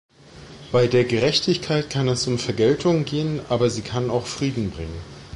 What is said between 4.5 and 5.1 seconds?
bringen.